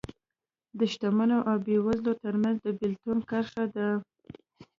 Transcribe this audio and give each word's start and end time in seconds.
د 0.77 0.79
شتمنو 0.91 1.37
او 1.49 1.55
بېوزلو 1.65 2.13
ترمنځ 2.23 2.57
د 2.61 2.67
بېلتون 2.79 3.17
کرښه 3.29 3.65
ده 3.75 3.87